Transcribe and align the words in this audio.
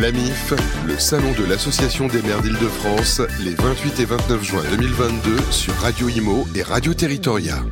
L'AMIF, 0.00 0.52
le 0.86 0.98
salon 0.98 1.32
de 1.38 1.44
l'Association 1.44 2.08
des 2.08 2.20
maires 2.22 2.42
d'Île-de-France, 2.42 3.22
les 3.40 3.54
28 3.54 4.00
et 4.00 4.04
29 4.04 4.42
juin 4.42 4.62
2022 4.70 5.36
sur 5.50 5.74
Radio 5.74 6.08
Imo 6.08 6.48
et 6.54 6.62
Radio 6.62 6.94
Territoria. 6.94 7.62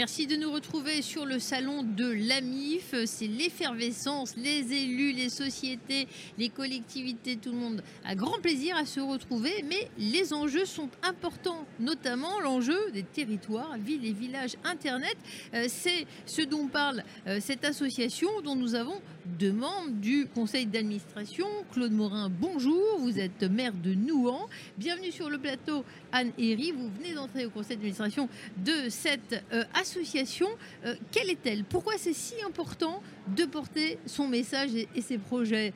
Merci 0.00 0.26
de 0.26 0.34
nous 0.34 0.50
retrouver 0.50 1.02
sur 1.02 1.26
le 1.26 1.38
salon 1.38 1.82
de 1.82 2.10
l'AMIF. 2.10 2.94
C'est 3.04 3.26
l'effervescence, 3.26 4.34
les 4.34 4.72
élus, 4.72 5.12
les 5.12 5.28
sociétés, 5.28 6.08
les 6.38 6.48
collectivités, 6.48 7.36
tout 7.36 7.50
le 7.50 7.58
monde 7.58 7.82
a 8.06 8.14
grand 8.14 8.40
plaisir 8.40 8.78
à 8.78 8.86
se 8.86 9.00
retrouver, 9.00 9.62
mais 9.68 9.90
les 9.98 10.32
enjeux 10.32 10.64
sont 10.64 10.88
importants, 11.02 11.66
notamment 11.80 12.40
l'enjeu 12.40 12.78
des 12.94 13.02
territoires, 13.02 13.76
villes 13.76 14.06
et 14.06 14.14
villages 14.14 14.56
Internet. 14.64 15.18
Euh, 15.52 15.66
c'est 15.68 16.06
ce 16.24 16.40
dont 16.40 16.66
parle 16.68 17.04
euh, 17.26 17.36
cette 17.38 17.66
association 17.66 18.30
dont 18.42 18.56
nous 18.56 18.74
avons 18.74 19.02
deux 19.38 19.52
membres 19.52 19.90
du 19.90 20.26
conseil 20.34 20.64
d'administration. 20.64 21.46
Claude 21.72 21.92
Morin, 21.92 22.30
bonjour, 22.30 22.82
vous 23.00 23.18
êtes 23.18 23.42
maire 23.42 23.74
de 23.74 23.92
Nouan. 23.92 24.48
Bienvenue 24.78 25.12
sur 25.12 25.28
le 25.28 25.36
plateau, 25.36 25.84
Anne 26.10 26.32
Herry. 26.38 26.72
Vous 26.72 26.88
venez 26.88 27.12
d'entrer 27.12 27.44
au 27.44 27.50
conseil 27.50 27.76
d'administration 27.76 28.30
de 28.64 28.88
cette 28.88 29.34
association 29.34 29.50
euh, 29.52 29.64
euh, 29.96 30.94
quelle 31.10 31.30
est-elle? 31.30 31.64
Pourquoi 31.64 31.94
c'est 31.96 32.12
si 32.12 32.34
important 32.46 33.02
de 33.36 33.44
porter 33.44 33.98
son 34.06 34.28
message 34.28 34.70
et, 34.74 35.00
ses 35.00 35.18
projets 35.18 35.72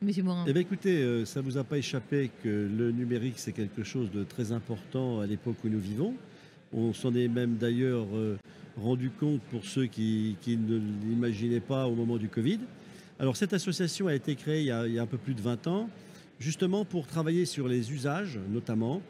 Monsieur 0.00 0.22
Morin? 0.22 0.44
Eh 0.48 0.52
bien, 0.52 0.62
écoutez, 0.62 0.96
euh, 0.96 1.24
ça 1.24 1.40
ne 1.40 1.44
vous 1.44 1.58
a 1.58 1.64
pas 1.64 1.78
échappé 1.78 2.30
que 2.42 2.48
le 2.48 2.90
numérique, 2.90 3.34
c'est 3.36 3.52
quelque 3.52 3.84
chose 3.84 4.10
de 4.10 4.24
très 4.24 4.52
important 4.52 5.20
à 5.20 5.26
l'époque 5.26 5.56
où 5.64 5.68
nous 5.68 5.78
vivons. 5.78 6.14
On 6.72 6.92
s'en 6.92 7.14
est 7.14 7.28
même 7.28 7.56
d'ailleurs 7.56 8.06
euh, 8.14 8.38
rendu 8.80 9.10
compte 9.10 9.40
pour 9.50 9.64
ceux 9.64 9.86
qui, 9.86 10.36
ne 10.46 10.80
l'imaginaient 11.06 11.60
pas 11.60 11.86
au 11.86 11.94
moment 11.94 12.16
du 12.16 12.28
Covid. 12.28 12.60
Alors, 13.18 13.36
cette 13.36 13.52
association 13.52 14.06
a 14.08 14.14
été 14.14 14.34
créée 14.34 14.60
il 14.60 14.92
y 14.92 14.98
a 14.98 15.02
un 15.02 15.06
peu 15.06 15.18
plus 15.18 15.34
de 15.34 15.42
20 15.42 15.66
ans, 15.66 15.88
justement 16.40 16.84
pour 16.84 17.06
travailler 17.06 17.44
sur 17.44 17.68
les 17.68 17.92
usages, 17.92 18.38
notamment, 18.50 19.02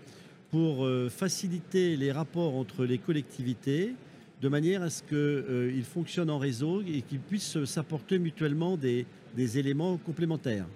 pour 0.51 0.87
faciliter 1.09 1.97
les 1.97 2.13
rapports 2.13 2.57
entre 2.57 2.85
les 2.85 2.99
collectivités, 2.99 3.95
de 4.43 4.49
manière 4.49 4.83
à 4.83 4.91
ce 4.91 5.03
qu'ils 5.05 5.17
euh, 5.17 5.83
fonctionnent 5.85 6.31
en 6.31 6.39
réseau 6.39 6.83
et 6.83 7.03
qu'ils 7.03 7.21
puissent 7.21 7.65
s'apporter 7.65 8.19
mutuellement 8.19 8.77
des, 8.77 9.07
éléments 9.37 9.97
complémentaires. 9.99 10.67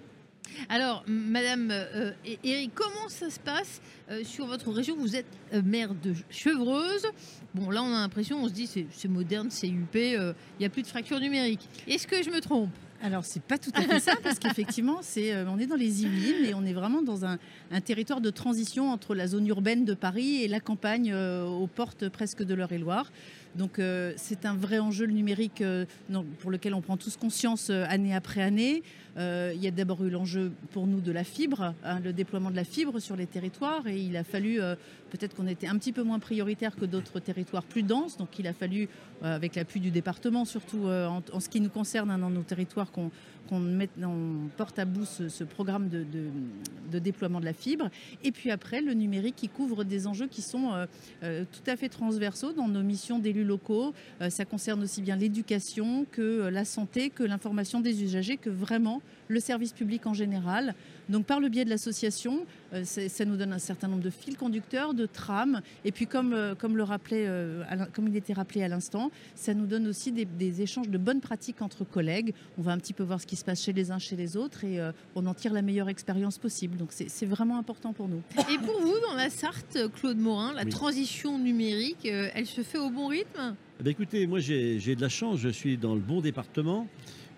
Alors, 0.69 1.03
Madame 1.05 1.69
euh, 1.71 2.11
Eric, 2.43 2.71
comment 2.73 3.09
ça 3.09 3.29
se 3.29 3.39
passe 3.39 3.81
euh, 4.09 4.23
sur 4.23 4.47
votre 4.47 4.71
région? 4.71 4.95
Vous 4.97 5.15
êtes 5.17 5.27
maire 5.65 5.93
de 5.93 6.13
Chevreuse. 6.29 7.05
Bon, 7.53 7.69
là, 7.69 7.83
on 7.83 7.93
a 7.93 7.99
l'impression, 7.99 8.41
on 8.41 8.47
se 8.47 8.53
dit, 8.53 8.67
c'est 8.89 9.07
moderne, 9.09 9.49
c'est 9.51 9.67
UP, 9.67 9.95
il 9.95 10.33
n'y 10.59 10.65
a 10.65 10.69
plus 10.69 10.83
de 10.83 10.87
fracture 10.87 11.19
numérique. 11.19 11.67
Est-ce 11.87 12.07
que 12.07 12.23
je 12.23 12.29
me 12.29 12.39
trompe? 12.39 12.71
Alors, 13.03 13.25
c'est 13.25 13.43
pas 13.43 13.59
tout 13.59 13.71
à 13.75 13.81
fait 13.81 13.99
ça, 13.99 14.13
parce 14.23 14.39
qu'effectivement, 14.39 14.99
c'est, 15.01 15.45
on 15.45 15.59
est 15.59 15.67
dans 15.67 15.75
les 15.75 16.03
Yvelines 16.03 16.45
et 16.45 16.53
on 16.55 16.65
est 16.65 16.73
vraiment 16.73 17.03
dans 17.03 17.25
un, 17.25 17.37
territoire 17.85 18.21
de 18.21 18.31
transition 18.31 18.89
entre 18.89 19.13
la 19.13 19.27
zone 19.27 19.45
urbaine 19.45 19.85
de 19.85 19.93
Paris 19.93 20.41
et 20.41 20.47
la 20.47 20.59
campagne 20.59 21.13
aux 21.13 21.67
portes 21.67 22.09
presque 22.09 22.41
de 22.41 22.55
l'Eure-et-Loire. 22.55 23.11
Donc 23.55 23.79
euh, 23.79 24.13
c'est 24.17 24.45
un 24.45 24.53
vrai 24.53 24.79
enjeu 24.79 25.05
le 25.05 25.13
numérique 25.13 25.61
euh, 25.61 25.85
pour 26.39 26.51
lequel 26.51 26.73
on 26.73 26.81
prend 26.81 26.97
tous 26.97 27.17
conscience 27.17 27.69
euh, 27.69 27.85
année 27.87 28.13
après 28.13 28.41
année. 28.41 28.83
il 29.17 29.59
y 29.59 29.67
a 29.67 29.71
d'abord 29.71 30.03
eu 30.03 30.11
l'enjeu 30.11 30.51
pour 30.71 30.85
nous 30.85 31.01
de 31.01 31.11
la 31.11 31.23
fibre, 31.23 31.73
hein, 31.83 31.99
le 32.03 32.13
déploiement 32.13 32.51
de 32.51 32.55
la 32.55 32.63
fibre 32.63 32.99
sur 32.99 33.15
les 33.15 33.25
territoires 33.25 33.87
et 33.87 33.99
il 33.99 34.15
a 34.15 34.23
fallu 34.23 34.59
peut-être 35.09 35.35
qu'on 35.35 35.47
était 35.47 35.65
un 35.65 35.77
petit 35.79 35.91
peu 35.91 36.03
moins 36.03 36.19
prioritaire 36.19 36.75
que 36.75 36.85
d'autres 36.85 37.19
territoires 37.19 37.63
plus 37.63 37.81
denses. 37.81 38.17
Donc 38.17 38.37
il 38.37 38.45
a 38.45 38.53
fallu, 38.53 38.87
avec 39.23 39.55
l'appui 39.55 39.79
du 39.79 39.89
département, 39.89 40.45
surtout 40.45 40.85
en, 40.85 41.39
ce 41.39 41.49
qui 41.49 41.61
nous 41.61 41.71
concerne 41.71 42.11
hein, 42.11 42.19
dans 42.19 42.29
nos 42.29 42.43
territoires, 42.43 42.91
qu'on 42.91 43.09
porte 44.55 44.77
à 44.77 44.85
bout 44.85 45.05
ce, 45.05 45.43
programme 45.43 45.89
de, 45.89 46.99
déploiement 46.99 47.39
de 47.39 47.45
la 47.45 47.53
fibre. 47.53 47.89
Et 48.23 48.31
puis 48.31 48.51
après, 48.51 48.81
le 48.81 48.93
numérique 48.93 49.35
qui 49.35 49.49
couvre 49.49 49.83
des 49.83 50.05
enjeux 50.05 50.27
qui 50.27 50.43
sont 50.43 50.85
tout 51.21 51.65
à 51.71 51.75
fait 51.75 51.89
transversaux 51.89 52.53
dans 52.53 52.67
nos 52.67 52.83
missions 52.83 53.17
d'élus 53.17 53.46
locaux. 53.47 53.93
Euh, 54.21 54.29
ça 54.29 54.45
concerne 54.45 54.83
aussi 54.83 55.01
bien 55.01 55.15
l'éducation 55.15 56.05
que 56.11 56.21
euh, 56.21 56.51
la 56.51 56.65
santé, 56.65 57.09
que 57.09 57.23
l'information 57.23 57.79
des 57.79 58.03
usagers, 58.03 58.37
que 58.37 58.49
vraiment 58.49 59.01
le 59.27 59.39
service 59.39 59.73
public 59.73 60.05
en 60.05 60.13
général. 60.13 60.75
Donc 61.09 61.25
par 61.25 61.39
le 61.39 61.49
biais 61.49 61.65
de 61.65 61.69
l'association, 61.69 62.45
euh, 62.73 62.83
ça 62.83 63.25
nous 63.25 63.37
donne 63.37 63.53
un 63.53 63.59
certain 63.59 63.87
nombre 63.87 64.03
de 64.03 64.09
fils 64.09 64.35
conducteurs, 64.35 64.93
de 64.93 65.05
trames, 65.05 65.61
et 65.85 65.91
puis 65.91 66.07
comme, 66.07 66.55
comme, 66.59 66.77
le 66.77 66.83
rappelait, 66.83 67.27
comme 67.93 68.07
il 68.07 68.15
était 68.15 68.33
rappelé 68.33 68.63
à 68.63 68.67
l'instant, 68.67 69.11
ça 69.35 69.53
nous 69.53 69.65
donne 69.65 69.87
aussi 69.87 70.11
des, 70.11 70.61
échanges 70.61 70.89
de 70.89 70.97
bonnes 70.97 71.21
pratiques 71.21 71.61
entre 71.61 71.83
collègues. 71.83 72.33
On 72.57 72.61
va 72.61 72.71
un 72.71 72.77
petit 72.77 72.93
peu 72.93 73.03
voir 73.03 73.21
ce 73.21 73.27
qui 73.27 73.35
se 73.35 73.45
passe 73.45 73.63
chez 73.63 73.73
les 73.73 73.91
uns, 73.91 73.99
chez 73.99 74.15
les 74.15 74.37
autres, 74.37 74.63
et 74.63 74.79
on 75.15 75.25
en 75.25 75.33
tire 75.33 75.53
la 75.53 75.61
meilleure 75.61 75.89
expérience 75.89 76.37
possible. 76.37 76.77
Donc 76.77 76.89
c'est 76.91 77.25
vraiment 77.25 77.57
important 77.57 77.93
pour 77.93 78.07
nous. 78.07 78.21
Et 78.51 78.57
pour 78.57 78.79
vous, 78.81 78.99
dans 79.07 79.15
la 79.15 79.29
Sarthe, 79.29 79.77
Claude 79.95 80.17
Morin, 80.17 80.53
la 80.53 80.65
transition 80.65 81.37
numérique, 81.37 82.05
elle 82.05 82.45
se 82.45 82.61
fait 82.61 82.79
au 82.79 82.89
bon 82.89 83.07
rythme? 83.07 83.55
Eh 83.79 83.83
ben, 83.83 83.91
écoutez, 83.91 84.25
moi 84.25 84.39
j'ai 84.39 84.95
de 84.95 85.01
la 85.01 85.09
chance, 85.09 85.39
je 85.39 85.49
suis 85.49 85.77
dans 85.77 85.93
le 85.93 86.01
bon 86.01 86.21
département. 86.21 86.87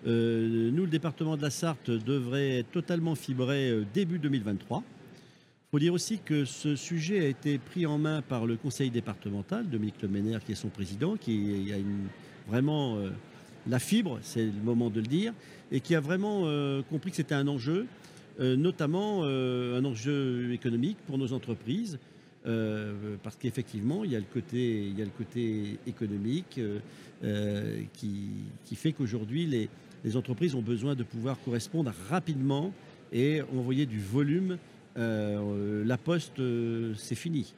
Euh, 0.06 0.70
nous, 0.70 0.84
le 0.84 0.90
département 0.90 1.36
de 1.36 1.42
la 1.42 1.50
Sarthe 1.50 1.90
devrait 1.90 2.60
être 2.60 2.70
totalement 2.70 3.14
fibré 3.14 3.70
euh, 3.70 3.84
début 3.92 4.18
2023. 4.18 4.82
Il 4.82 5.70
faut 5.70 5.78
dire 5.78 5.92
aussi 5.92 6.18
que 6.18 6.44
ce 6.44 6.74
sujet 6.74 7.20
a 7.20 7.28
été 7.28 7.58
pris 7.58 7.86
en 7.86 7.98
main 7.98 8.22
par 8.22 8.46
le 8.46 8.56
conseil 8.56 8.90
départemental, 8.90 9.68
Dominique 9.68 10.02
Leméner 10.02 10.38
qui 10.44 10.52
est 10.52 10.56
son 10.56 10.68
président, 10.68 11.16
qui 11.16 11.70
a 11.72 11.76
vraiment 12.50 12.96
euh, 12.96 13.10
la 13.68 13.78
fibre, 13.78 14.18
c'est 14.22 14.46
le 14.46 14.64
moment 14.64 14.90
de 14.90 15.00
le 15.00 15.06
dire, 15.06 15.32
et 15.70 15.80
qui 15.80 15.94
a 15.94 16.00
vraiment 16.00 16.46
compris 16.88 17.10
que 17.10 17.16
c'était 17.16 17.34
un 17.34 17.46
enjeu, 17.46 17.86
notamment 18.40 19.22
un 19.22 19.84
enjeu 19.84 20.50
économique 20.52 20.96
pour 21.06 21.18
nos 21.18 21.32
entreprises. 21.32 21.98
Euh, 22.46 23.16
parce 23.22 23.36
qu'effectivement, 23.36 24.02
il, 24.02 24.12
y 24.12 24.16
a 24.16 24.18
le 24.18 24.24
côté, 24.24 24.86
il 24.86 24.98
y 24.98 25.02
a 25.02 25.04
le 25.04 25.10
côté 25.10 25.78
économique 25.86 26.56
euh, 26.56 26.78
euh, 27.22 27.82
qui, 27.92 28.74
fait 28.74 28.92
qu'aujourd'hui, 28.92 29.46
les, 29.46 29.68
les, 30.04 30.16
entreprises 30.16 30.54
ont 30.54 30.62
besoin 30.62 30.94
de 30.94 31.02
pouvoir 31.02 31.36
correspondre 31.44 31.92
rapidement 32.08 32.72
et 33.12 33.42
envoyer 33.54 33.84
du 33.84 34.00
volume. 34.00 34.56
la 34.96 35.98
poste, 35.98 36.40
c'est 36.96 37.14
fini. 37.14 37.52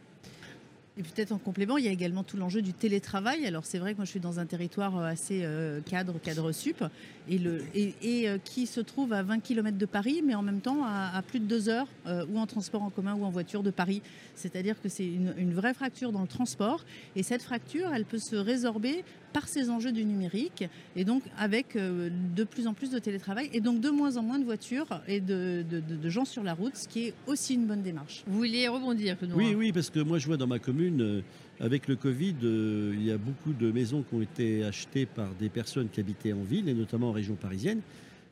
Et 0.98 1.02
peut-être 1.02 1.32
en 1.32 1.38
complément, 1.38 1.78
il 1.78 1.86
y 1.86 1.88
a 1.88 1.90
également 1.90 2.22
tout 2.22 2.36
l'enjeu 2.36 2.60
du 2.60 2.74
télétravail. 2.74 3.46
Alors 3.46 3.64
c'est 3.64 3.78
vrai 3.78 3.92
que 3.92 3.96
moi 3.96 4.04
je 4.04 4.10
suis 4.10 4.20
dans 4.20 4.38
un 4.38 4.44
territoire 4.44 4.98
euh, 4.98 5.04
assez 5.04 5.40
euh, 5.42 5.80
cadre, 5.80 6.20
cadre 6.20 6.52
sup, 6.52 6.84
et, 7.30 7.38
le, 7.38 7.62
et, 7.74 8.28
euh, 8.28 8.36
qui 8.44 8.66
se 8.66 8.80
trouve 8.80 9.14
à 9.14 9.22
20 9.22 9.40
km 9.40 9.78
de 9.78 9.86
Paris, 9.86 10.22
mais 10.22 10.34
en 10.34 10.42
même 10.42 10.60
temps 10.60 10.84
à, 10.84 11.22
plus 11.22 11.40
de 11.40 11.46
deux 11.46 11.70
heures, 11.70 11.86
ou 12.28 12.38
en 12.38 12.46
transport 12.46 12.82
en 12.82 12.90
commun 12.90 13.14
ou 13.14 13.24
en 13.24 13.30
voiture 13.30 13.62
de 13.62 13.70
Paris. 13.70 14.02
C'est-à-dire 14.34 14.80
que 14.82 14.88
c'est 14.88 15.06
une, 15.06 15.32
une, 15.38 15.54
vraie 15.54 15.72
fracture 15.72 16.12
dans 16.12 16.20
le 16.20 16.26
transport, 16.26 16.84
et 17.16 17.22
cette 17.22 17.42
fracture, 17.42 17.90
elle 17.94 18.04
peut 18.04 18.18
se 18.18 18.36
résorber 18.36 19.04
par 19.32 19.48
ces 19.48 19.70
enjeux 19.70 19.92
du 19.92 20.04
numérique, 20.04 20.64
et 20.94 21.04
donc 21.04 21.22
avec 21.38 21.76
de 21.76 22.44
plus 22.44 22.66
en 22.66 22.74
plus 22.74 22.90
de 22.90 22.98
télétravail, 22.98 23.48
et 23.52 23.60
donc 23.60 23.80
de 23.80 23.88
moins 23.88 24.16
en 24.16 24.22
moins 24.22 24.38
de 24.38 24.44
voitures 24.44 25.00
et 25.08 25.20
de, 25.20 25.64
de, 25.70 26.10
gens 26.10 26.24
sur 26.24 26.42
la 26.42 26.52
route, 26.54 26.76
ce 26.76 26.88
qui 26.88 27.06
est 27.06 27.14
aussi 27.26 27.54
une 27.54 27.66
bonne 27.66 27.82
démarche. 27.82 28.24
Vous 28.26 28.38
vouliez 28.38 28.68
rebondir, 28.68 29.16
Oui, 29.34 29.54
oui, 29.56 29.72
parce 29.72 29.88
que 29.88 30.00
moi 30.00 30.18
je 30.18 30.26
vois 30.26 30.36
dans 30.36 30.46
ma 30.46 30.58
commune, 30.58 30.91
euh, 31.00 31.20
avec 31.60 31.88
le 31.88 31.96
Covid, 31.96 32.36
euh, 32.42 32.92
il 32.94 33.04
y 33.04 33.10
a 33.10 33.18
beaucoup 33.18 33.52
de 33.52 33.70
maisons 33.70 34.02
qui 34.02 34.14
ont 34.14 34.22
été 34.22 34.64
achetées 34.64 35.06
par 35.06 35.28
des 35.34 35.48
personnes 35.48 35.88
qui 35.88 36.00
habitaient 36.00 36.32
en 36.32 36.42
ville, 36.42 36.68
et 36.68 36.74
notamment 36.74 37.10
en 37.10 37.12
région 37.12 37.34
parisienne, 37.34 37.80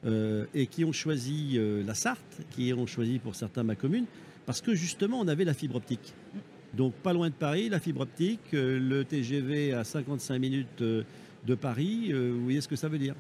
euh, 0.05 0.47
et 0.55 0.67
qui 0.67 0.85
ont 0.85 0.93
choisi 0.93 1.59
la 1.87 1.95
Sarthe, 1.95 2.43
qui 2.51 2.73
ont 2.73 2.87
choisi 2.87 3.19
pour 3.19 3.35
certains 3.35 3.63
ma 3.63 3.75
commune, 3.75 4.07
parce 4.47 4.61
que 4.61 4.75
justement, 4.75 5.21
on 5.21 5.29
avait 5.29 5.45
la 5.45 5.55
fibre 5.55 5.77
optique. 5.77 6.15
Donc 6.75 6.95
pas 6.95 7.13
loin 7.13 7.29
de 7.29 7.35
Paris, 7.35 7.69
la 7.69 7.81
fibre 7.81 8.03
optique, 8.03 8.53
le 8.53 9.03
TGV 9.03 9.73
à 9.73 9.85
55 9.85 10.39
minutes 10.39 10.83
de 10.83 11.55
Paris, 11.55 12.13
vous 12.13 12.45
voyez 12.45 12.61
ce 12.61 12.69
que 12.69 12.77
ça 12.77 12.89
veut 12.89 12.99
dire? 12.99 13.15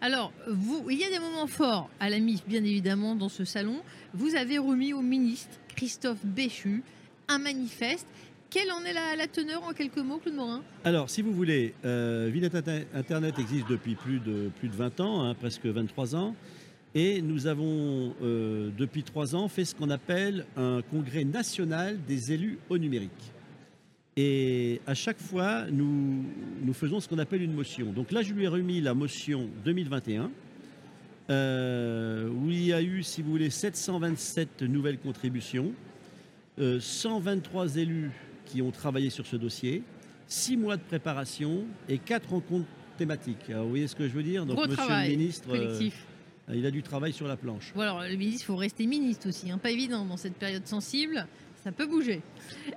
Alors, 0.00 0.32
vous, 0.50 0.90
il 0.90 0.98
y 0.98 1.04
a 1.04 1.10
des 1.10 1.18
moments 1.18 1.46
forts 1.46 1.90
à 2.00 2.10
la 2.10 2.18
MIF, 2.18 2.46
bien 2.46 2.64
évidemment, 2.64 3.14
dans 3.14 3.28
ce 3.28 3.44
salon. 3.44 3.76
Vous 4.14 4.34
avez 4.34 4.58
remis 4.58 4.92
au 4.92 5.02
ministre 5.02 5.58
Christophe 5.74 6.24
Béchu 6.24 6.82
un 7.28 7.38
manifeste 7.38 8.06
quelle 8.54 8.70
en 8.70 8.84
est 8.84 8.92
la, 8.92 9.26
teneur 9.26 9.64
en 9.64 9.72
quelques 9.72 9.98
mots, 9.98 10.18
Claude 10.18 10.36
Morin? 10.36 10.62
Alors, 10.84 11.10
si 11.10 11.22
vous 11.22 11.32
voulez, 11.32 11.74
euh, 11.84 12.30
Internet 12.94 13.36
existe 13.40 13.68
depuis 13.68 13.96
plus 13.96 14.20
de, 14.20 14.48
plus 14.60 14.68
de 14.68 14.76
20 14.76 15.00
ans, 15.00 15.24
hein, 15.24 15.34
presque 15.34 15.66
23 15.66 16.14
ans. 16.14 16.36
Et 16.94 17.20
nous 17.20 17.48
avons, 17.48 18.14
euh, 18.22 18.70
depuis 18.78 19.02
trois 19.02 19.34
ans, 19.34 19.48
fait 19.48 19.64
ce 19.64 19.74
qu'on 19.74 19.90
appelle 19.90 20.46
un 20.56 20.82
congrès 20.88 21.24
national 21.24 21.98
des 22.06 22.30
élus 22.30 22.60
au 22.68 22.78
numérique. 22.78 23.10
Et 24.16 24.80
à 24.86 24.94
chaque 24.94 25.18
fois, 25.18 25.64
nous, 25.72 26.22
faisons 26.74 27.00
ce 27.00 27.08
qu'on 27.08 27.18
appelle 27.18 27.42
une 27.42 27.54
motion. 27.54 27.92
Donc 27.92 28.12
là, 28.12 28.22
je 28.22 28.32
lui 28.32 28.44
ai 28.44 28.48
remis 28.48 28.80
la 28.80 28.94
motion 28.94 29.48
2021, 29.64 30.30
euh, 31.30 32.28
où 32.28 32.50
il 32.50 32.66
y 32.66 32.72
a 32.72 32.80
eu, 32.80 33.02
si 33.02 33.20
vous 33.20 33.32
voulez, 33.32 33.50
727 33.50 34.62
nouvelles 34.62 34.98
contributions, 34.98 35.72
123 36.56 37.78
élus 37.78 38.12
qui 38.46 38.62
ont 38.62 38.70
travaillé 38.70 39.10
sur 39.10 39.26
ce 39.26 39.36
dossier, 39.36 39.82
six 40.26 40.56
mois 40.56 40.76
de 40.76 40.82
préparation 40.82 41.64
et 41.88 41.98
quatre 41.98 42.30
rencontres 42.30 42.68
thématiques. 42.96 43.50
vous 43.50 43.68
voyez 43.68 43.86
ce 43.88 43.94
que 43.96 44.08
je 44.08 44.12
veux 44.14 44.22
dire? 44.22 44.46
Donc, 44.46 44.58
Monsieur 44.68 44.82
le 44.88 45.08
ministre, 45.16 45.48
euh, 45.52 45.90
il 46.54 46.64
a 46.66 46.70
du 46.70 46.82
travail 46.82 47.12
sur 47.12 47.26
la 47.26 47.36
planche. 47.36 47.72
Bon, 47.74 47.80
alors, 47.82 48.02
le 48.02 48.16
ministre, 48.16 48.42
il 48.42 48.46
faut 48.46 48.56
rester 48.56 48.86
ministre 48.86 49.28
aussi. 49.28 49.50
hein. 49.50 49.58
Pas 49.58 49.70
évident 49.70 50.04
dans 50.04 50.16
cette 50.16 50.36
période 50.36 50.66
sensible. 50.66 51.26
Ça 51.64 51.72
peut 51.72 51.86
bouger. 51.86 52.20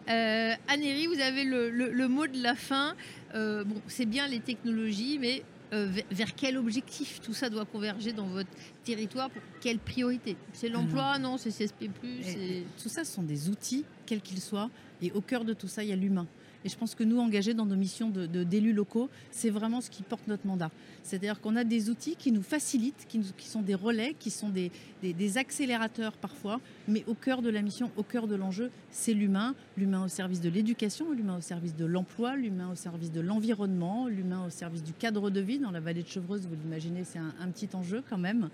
Euh, 0.09 0.53
Annéry, 0.69 1.07
vous 1.07 1.19
avez 1.19 1.43
le, 1.43 1.69
le- 1.69 1.91
le 1.91 2.07
mot 2.07 2.25
de 2.25 2.41
la 2.41 2.55
fin. 2.55 2.95
Euh, 3.35 3.65
bon, 3.65 3.81
c'est 3.87 4.05
bien 4.05 4.27
les 4.29 4.39
technologies, 4.39 5.17
mais 5.19 5.43
euh, 5.73 5.87
vers, 5.87 6.05
vers 6.09 6.35
quel 6.35 6.57
objectif 6.57 7.19
tout 7.21 7.33
ça 7.33 7.49
doit 7.49 7.65
converger 7.65 8.13
dans 8.13 8.27
votre 8.27 8.49
territoire? 8.85 9.29
Pour 9.29 9.41
quelle 9.59 9.79
priorité? 9.79 10.37
C'est 10.53 10.69
l'emploi? 10.69 11.19
Non, 11.19 11.37
c'est 11.37 11.49
CSP+. 11.49 11.89
Et 12.25 12.63
tout 12.81 12.87
ça 12.87 13.03
ce 13.03 13.11
sont 13.13 13.23
des 13.23 13.49
outils, 13.49 13.83
quels 14.05 14.21
qu'ils 14.21 14.39
soient, 14.41 14.69
et 15.01 15.11
au 15.11 15.21
cœur 15.21 15.45
de 15.45 15.53
tout 15.53 15.67
ça, 15.67 15.83
il 15.83 15.89
y 15.89 15.93
a 15.93 15.95
l'humain. 15.95 16.27
Et 16.65 16.69
je 16.69 16.75
pense 16.75 16.95
que 16.95 17.03
nous, 17.03 17.19
engagés 17.19 17.53
dans 17.53 17.67
nos 17.67 17.75
missions 17.75 18.09
de- 18.09 18.25
de- 18.25 18.43
d'élus 18.43 18.73
locaux, 18.73 19.09
c'est 19.31 19.51
vraiment 19.51 19.79
ce 19.79 19.89
qui 19.91 20.01
porte 20.03 20.27
notre 20.27 20.45
mandat. 20.47 20.71
C'est-à-dire 21.03 21.39
qu'on 21.39 21.55
a 21.55 21.63
des 21.63 21.89
outils 21.89 22.15
qui 22.17 22.31
nous 22.31 22.41
facilitent, 22.41 23.05
qui, 23.07 23.21
sont 23.47 23.61
des 23.61 23.75
relais, 23.75 24.15
qui 24.19 24.31
sont 24.31 24.49
des, 24.49 24.71
accélérateurs 25.37 26.13
parfois, 26.17 26.59
mais 26.87 27.03
au 27.07 27.13
cœur 27.13 27.41
de 27.41 27.49
la 27.49 27.61
mission, 27.61 27.91
au 27.95 28.03
cœur 28.03 28.27
de 28.27 28.35
l'enjeu, 28.35 28.71
c'est 28.91 29.13
l'humain. 29.13 29.53
L'humain 29.77 30.03
au 30.03 30.07
service 30.07 30.41
de 30.41 30.49
l'éducation, 30.49 31.11
l'humain 31.11 31.37
au 31.37 31.41
service 31.41 31.75
de 31.75 31.85
l'emploi, 31.85 32.35
l'humain 32.35 32.71
au 32.71 32.75
service 32.75 33.11
de 33.11 33.21
l'environnement, 33.21 34.07
l'humain 34.07 34.45
au 34.45 34.49
service 34.49 34.83
du 34.83 34.93
cadre 34.93 35.29
de 35.29 35.39
vie. 35.39 35.59
Dans 35.59 35.71
la 35.71 35.79
vallée 35.79 36.01
de 36.03 36.07
Chevreuse, 36.07 36.47
vous 36.47 36.55
l'imaginez, 36.55 37.03
c'est 37.03 37.19
un, 37.19 37.33
un 37.39 37.47
petit 37.49 37.69
enjeu 37.75 38.03
quand 38.09 38.17
même. 38.17 38.49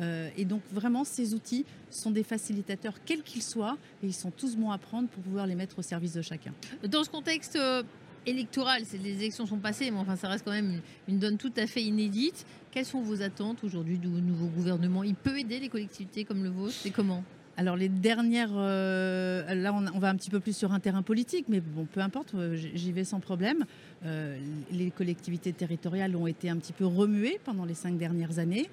Euh, 0.00 0.28
et 0.36 0.44
donc 0.44 0.60
vraiment, 0.72 1.04
ces 1.04 1.34
outils 1.34 1.64
sont 1.90 2.10
des 2.10 2.22
facilitateurs, 2.22 2.94
quels 3.04 3.22
qu'ils 3.22 3.42
soient, 3.42 3.78
et 4.02 4.06
ils 4.06 4.14
sont 4.14 4.30
tous 4.30 4.54
bons 4.56 4.70
à 4.70 4.78
prendre 4.78 5.08
pour 5.08 5.22
pouvoir 5.22 5.46
les 5.46 5.54
mettre 5.54 5.78
au 5.78 5.82
service 5.86 6.14
de 6.14 6.22
chacun. 6.22 6.52
Dans 6.88 7.04
ce 7.04 7.10
contexte 7.10 7.56
euh, 7.56 7.82
électoral, 8.26 8.82
les 9.02 9.14
élections 9.22 9.46
sont 9.46 9.58
passées, 9.58 9.90
mais 9.90 9.98
enfin, 9.98 10.16
ça 10.16 10.28
reste 10.28 10.44
quand 10.44 10.52
même 10.52 10.70
une, 11.08 11.14
une 11.14 11.18
donne 11.18 11.38
tout 11.38 11.52
à 11.56 11.66
fait 11.66 11.82
inédite. 11.82 12.44
Quelles 12.72 12.84
sont 12.84 13.00
vos 13.00 13.22
attentes 13.22 13.64
aujourd'hui 13.64 13.98
du 13.98 14.08
nouveau 14.08 14.48
gouvernement? 14.48 15.02
Il 15.02 15.14
peut 15.14 15.38
aider 15.38 15.58
les 15.58 15.68
collectivités 15.68 16.24
comme 16.24 16.42
le 16.42 16.50
vôtre? 16.50 16.74
C'est 16.74 16.90
comment? 16.90 17.22
Alors 17.58 17.76
les 17.76 17.88
dernières, 17.88 18.50
euh, 18.52 19.54
là 19.54 19.72
on, 19.72 19.86
on 19.94 19.98
va 19.98 20.10
un 20.10 20.16
petit 20.16 20.28
peu 20.28 20.40
plus 20.40 20.54
sur 20.54 20.72
un 20.72 20.80
terrain 20.80 21.00
politique, 21.02 21.46
mais 21.48 21.60
bon, 21.60 21.86
peu 21.86 22.00
importe, 22.00 22.34
euh, 22.34 22.54
j'y 22.54 22.92
vais 22.92 23.04
sans 23.04 23.18
problème. 23.18 23.64
Euh, 24.04 24.38
les 24.70 24.90
collectivités 24.90 25.54
territoriales 25.54 26.14
ont 26.16 26.26
été 26.26 26.50
un 26.50 26.58
petit 26.58 26.74
peu 26.74 26.84
remuées 26.84 27.40
pendant 27.44 27.64
les 27.64 27.72
cinq 27.72 27.96
dernières 27.96 28.38
années. 28.38 28.68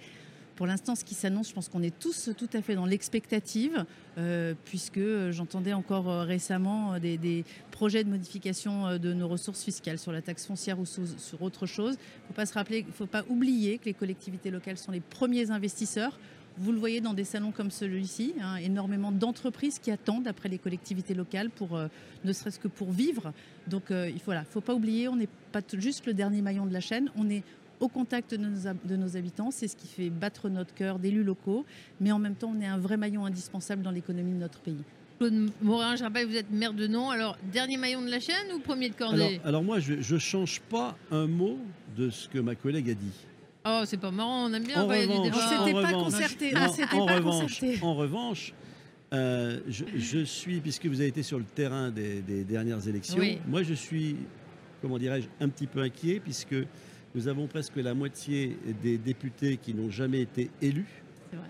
Pour 0.56 0.68
l'instant, 0.68 0.96
ce 0.96 1.04
qui 1.04 1.16
s'annonce, 1.16 1.50
je 1.50 1.54
pense 1.54 1.68
qu'on 1.68 1.82
est 1.82 1.98
tous 1.98 2.30
tout 2.38 2.50
à 2.54 2.62
fait 2.62 2.76
dans 2.76 2.86
l'expectative, 2.86 3.86
euh, 4.20 4.54
puisque 4.66 5.02
j'entendais 5.32 5.74
encore 5.74 6.10
euh, 6.10 6.24
récemment 6.24 6.94
euh, 6.94 7.00
des, 7.00 7.44
projets 7.72 8.04
de 8.04 8.10
modification 8.10 9.00
de 9.00 9.14
nos 9.14 9.28
ressources 9.28 9.64
fiscales 9.64 9.98
sur 9.98 10.12
la 10.12 10.22
taxe 10.22 10.46
foncière 10.46 10.80
ou 10.80 10.86
sur 10.86 11.42
autre 11.42 11.66
chose. 11.66 11.96
Il 12.38 12.42
ne 12.42 12.84
faut 12.92 13.08
pas 13.08 13.24
oublier 13.30 13.80
que 13.80 13.86
les 13.86 13.96
collectivités 13.96 14.52
locales 14.52 14.78
sont 14.78 14.92
les 14.92 15.00
premiers 15.00 15.50
investisseurs. 15.50 16.20
Vous 16.60 16.72
le 16.72 16.78
voyez 16.78 17.02
dans 17.02 17.16
des 17.16 17.24
salons 17.24 17.52
comme 17.52 17.72
celui-ci, 17.72 18.36
hein, 18.40 18.58
énormément 18.58 19.12
d'entreprises 19.12 19.80
qui 19.80 19.90
attendent 19.90 20.28
après 20.28 20.50
les 20.50 20.60
collectivités 20.60 21.16
locales 21.16 21.50
pour, 21.50 21.80
ne 22.24 22.32
serait-ce 22.32 22.60
que 22.60 22.68
pour 22.68 22.92
vivre. 22.92 23.34
Donc 23.68 23.86
il 23.90 24.22
voilà, 24.24 24.44
faut 24.44 24.62
pas 24.62 24.76
oublier, 24.76 25.08
on 25.08 25.16
n'est 25.16 25.30
pas 25.52 25.62
juste 25.74 26.06
le 26.06 26.14
dernier 26.14 26.44
maillon 26.44 26.68
de 26.68 26.74
la 26.74 26.80
chaîne, 26.80 27.10
on 27.18 27.28
est 27.28 27.44
au 27.80 27.88
contact 27.88 28.31
de 28.31 28.38
nos, 28.38 28.68
hab- 28.68 28.86
de 28.86 28.96
nos 28.96 29.18
habitants, 29.18 29.52
c'est 29.52 29.68
ce 29.68 29.75
qui 29.75 29.88
fait 29.88 30.10
battre 30.10 30.50
notre 30.50 30.74
cœur 30.74 31.00
d'élus 31.00 31.24
locaux, 31.24 31.66
mais 32.00 32.12
en 32.12 32.20
même 32.20 32.36
temps 32.36 32.54
on 32.58 32.62
est 32.62 32.66
un 32.68 32.78
vrai 32.78 32.98
maillon 32.98 33.25
indispensable 33.25 33.81
dans 33.81 33.92
l'économie 33.92 34.34
de 34.34 34.38
notre 34.40 34.60
pays. 34.60 34.78
Claude 35.20 35.52
Morin, 35.62 35.96
je 35.96 36.04
rappelle, 36.04 36.28
vous 36.28 36.36
êtes 36.36 36.50
maire 36.52 36.74
de 36.74 36.88
Nantes. 36.88 37.14
Alors, 37.14 37.38
dernier 37.52 37.78
maillon 37.78 38.02
de 38.02 38.10
la 38.10 38.20
chaîne 38.20 38.52
ou 38.56 38.60
premier 38.60 38.90
de 38.90 38.96
Alors, 39.00 39.12
cordée 39.18 39.40
alors 39.46 39.64
moi, 39.64 39.80
je 39.80 40.14
ne 40.14 40.20
change 40.20 40.60
pas 40.62 40.98
un 41.12 41.28
mot 41.28 41.58
de 41.96 42.10
ce 42.10 42.28
que 42.28 42.40
ma 42.40 42.56
collègue 42.56 42.90
a 42.90 42.94
dit. 42.96 43.12
Oh, 43.66 43.84
c'est 43.86 43.98
pas 44.00 44.12
marrant, 44.12 44.50
on 44.50 44.54
aime 44.54 44.64
bien 44.66 44.81
En 44.81 44.88
revanche. 44.88 45.31
On 45.31 45.34
s'était 45.66 45.72
pas 45.72 45.88
revanche, 45.88 46.04
concerté, 46.04 46.58
en- 46.58 46.68
on 46.68 46.74
s'était 46.74 46.96
en 46.96 47.06
pas 47.06 47.16
revanche, 47.16 47.42
concerté. 47.60 47.80
en 47.84 47.94
revanche, 47.96 48.54
euh, 49.14 49.60
je, 49.70 49.86
je 49.96 50.24
suis, 50.25 50.60
puisque 50.60 50.86
vous 50.88 51.00
avez 51.00 51.08
été 51.10 51.22
sur 51.24 51.38
le 51.38 51.46
terrain 51.46 51.92
des, 51.92 52.22
des 52.22 52.44
dernières 52.44 52.86
élections, 52.88 53.20
Oui. 53.20 53.38
moi 53.48 53.62
je 53.64 53.75
suis, 53.75 54.16
comment 54.81 54.98
dirais-je, 54.98 55.28
un 55.40 55.48
petit 55.50 55.68
peu 55.68 55.80
inquiet, 55.81 56.20
puisque 56.22 56.56
nous 57.15 57.27
avons 57.27 57.48
presque 57.48 57.75
la 57.77 57.94
moitié 57.94 58.57
des 58.81 58.98
députés 58.98 59.57
qui 59.57 59.74
n'ont 59.74 59.89
jamais 59.92 60.21
été 60.21 60.50
élus. 60.62 60.86
C'est 61.30 61.38
vrai. 61.38 61.48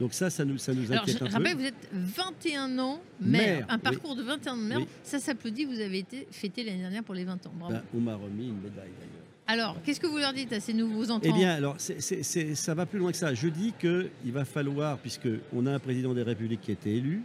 Donc 0.00 0.14
ça, 0.14 0.30
ça 0.30 0.44
nous, 0.44 0.58
ça 0.58 0.72
nous 0.74 0.90
Alors, 0.92 1.06
je 1.06 1.24
un 1.24 1.28
rappelle, 1.28 1.56
peu. 1.56 1.62
vous 1.62 1.66
êtes 1.66 1.88
21 1.92 2.78
ans 2.78 3.00
maire. 3.20 3.58
Maire, 3.58 3.66
un 3.68 3.76
oui. 3.76 3.80
parcours 3.82 4.16
de 4.16 4.22
21 4.22 4.52
ans 4.52 4.56
de 4.56 4.62
maire. 4.62 4.78
Oui. 4.78 4.86
Ça 5.02 5.18
s'applaudit, 5.18 5.64
vous 5.64 5.80
avez 5.80 5.98
été 5.98 6.26
fêté 6.30 6.62
l'année 6.62 6.80
dernière 6.80 7.02
pour 7.04 7.14
les 7.14 7.24
20 7.24 7.46
ans. 7.46 7.52
Bravo. 7.58 7.74
Ben, 7.74 7.82
on 7.94 8.00
m'a 8.00 8.14
remis 8.14 8.48
une 8.48 8.56
médaille 8.60 8.90
d'ailleurs. 8.98 9.24
Alors, 9.50 9.80
qu'est-ce 9.82 9.98
que 9.98 10.06
vous 10.06 10.18
leur 10.18 10.34
dites 10.34 10.52
à 10.52 10.60
ces 10.60 10.74
nouveaux 10.74 11.10
entrants 11.10 11.20
Eh 11.24 11.32
bien, 11.32 11.54
alors, 11.54 11.76
ça 11.78 12.74
va 12.74 12.84
plus 12.84 12.98
loin 12.98 13.10
que 13.10 13.16
ça. 13.16 13.32
Je 13.32 13.48
dis 13.48 13.72
qu'il 13.80 14.10
va 14.32 14.44
falloir, 14.44 14.98
puisque 14.98 15.28
on 15.54 15.64
a 15.64 15.72
un 15.72 15.78
président 15.78 16.12
des 16.12 16.22
Républiques 16.22 16.60
qui 16.60 16.70
a 16.70 16.74
été 16.74 16.94
élu, 16.94 17.22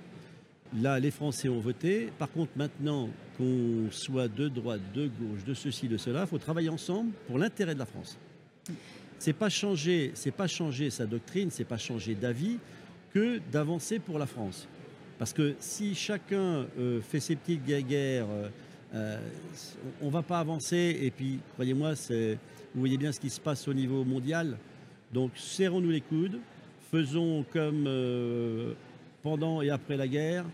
là, 0.81 0.99
les 0.99 1.11
Français 1.11 1.49
ont 1.49 1.59
voté. 1.59 2.09
Par 2.17 2.31
contre, 2.31 2.51
maintenant, 2.55 3.09
qu'on 3.37 3.89
soit 3.91 4.27
de 4.27 4.47
droite, 4.47 4.81
de 4.93 5.07
gauche, 5.07 5.43
de 5.45 5.53
ceci, 5.53 5.87
de 5.87 5.97
cela, 5.97 6.21
il 6.21 6.27
faut 6.27 6.37
travailler 6.37 6.69
ensemble 6.69 7.11
pour 7.27 7.37
l'intérêt 7.37 7.73
de 7.73 7.79
la 7.79 7.85
France. 7.85 8.17
C'est 9.19 9.33
pas 9.33 9.47
pas 9.47 10.47
changer 10.47 10.89
sa 10.89 11.05
doctrine, 11.05 11.49
c'est 11.49 11.63
pas 11.63 11.77
changer 11.77 12.15
d'avis 12.15 12.57
que 13.13 13.39
d'avancer 13.51 13.99
pour 13.99 14.19
la 14.19 14.25
France. 14.25 14.67
Parce 15.19 15.31
que 15.31 15.55
si 15.59 15.95
chacun 15.95 16.65
euh, 16.77 16.99
fait 17.01 17.19
ses 17.19 17.35
petites 17.35 17.63
guerres, 17.63 18.27
euh, 18.29 18.49
euh, 18.95 19.19
on 20.01 20.07
ne 20.07 20.11
va 20.11 20.21
pas 20.21 20.39
avancer. 20.39 20.99
Et 21.01 21.11
puis, 21.11 21.39
croyez-moi, 21.53 21.93
vous 21.93 22.79
voyez 22.79 22.97
bien 22.97 23.11
ce 23.11 23.19
qui 23.19 23.29
se 23.29 23.39
passe 23.39 23.67
au 23.67 23.73
niveau 23.73 24.03
mondial. 24.03 24.57
Donc, 25.13 25.31
serrons-nous 25.35 25.91
les 25.91 26.01
coudes, 26.01 26.39
faisons 26.91 27.45
comme 27.53 27.87
pendant 29.23 29.61
et 29.61 29.69
après 29.69 29.97
la 29.97 30.07
guerre, 30.07 30.45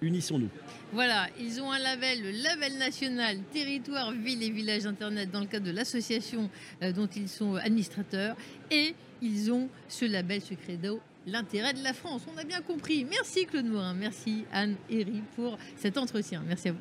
unissons-nous. 0.00 0.48
Voilà, 0.92 1.28
ils 1.38 1.60
ont 1.60 1.70
un 1.70 1.78
label, 1.78 2.22
le 2.22 2.30
label 2.30 2.78
national 2.78 3.38
Territoire, 3.52 4.12
Ville 4.12 4.42
et 4.42 4.50
Village 4.50 4.86
Internet 4.86 5.30
dans 5.30 5.40
le 5.40 5.46
cadre 5.46 5.66
de 5.66 5.70
l'association 5.70 6.48
euh, 6.82 6.92
dont 6.92 7.08
ils 7.14 7.28
sont 7.28 7.56
administrateurs. 7.56 8.36
Et 8.70 8.94
ils 9.22 9.52
ont 9.52 9.68
ce 9.88 10.04
label, 10.04 10.40
ce 10.40 10.54
credo, 10.54 11.00
l'intérêt 11.26 11.74
de 11.74 11.82
la 11.82 11.92
France. 11.92 12.22
On 12.34 12.38
a 12.38 12.44
bien 12.44 12.62
compris. 12.62 13.04
Merci 13.04 13.46
Claude 13.46 13.66
Morin, 13.66 13.94
merci 13.94 14.44
Anne 14.52 14.76
Herry 14.90 15.22
pour 15.34 15.58
cet 15.76 15.98
entretien. 15.98 16.42
Merci 16.46 16.68
à 16.68 16.72
vous. 16.72 16.78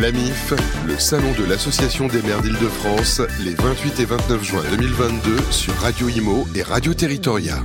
L'AMIF, 0.00 0.54
le 0.86 0.98
salon 0.98 1.32
de 1.38 1.44
l'Association 1.44 2.06
des 2.08 2.22
maires 2.22 2.40
d'Île-de-France, 2.40 3.20
les 3.44 3.54
28 3.54 4.00
et 4.00 4.04
29 4.06 4.42
juin 4.42 4.62
2022 4.70 5.36
sur 5.50 5.74
Radio 5.74 6.08
Imo 6.08 6.46
et 6.54 6.62
Radio 6.62 6.94
Territoria. 6.94 7.62